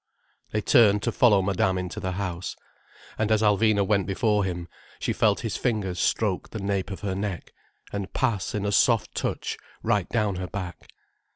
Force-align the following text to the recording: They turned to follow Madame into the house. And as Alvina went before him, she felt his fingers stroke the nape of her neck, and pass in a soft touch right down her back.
They 0.49 0.61
turned 0.61 1.03
to 1.03 1.11
follow 1.11 1.43
Madame 1.43 1.77
into 1.77 1.99
the 1.99 2.13
house. 2.13 2.55
And 3.19 3.31
as 3.31 3.43
Alvina 3.43 3.85
went 3.85 4.07
before 4.07 4.43
him, 4.43 4.67
she 4.97 5.13
felt 5.13 5.41
his 5.41 5.57
fingers 5.57 5.99
stroke 5.99 6.49
the 6.49 6.59
nape 6.59 6.89
of 6.89 7.01
her 7.01 7.13
neck, 7.13 7.53
and 7.93 8.11
pass 8.11 8.55
in 8.55 8.65
a 8.65 8.71
soft 8.71 9.13
touch 9.13 9.59
right 9.83 10.09
down 10.09 10.37
her 10.37 10.47
back. 10.47 10.87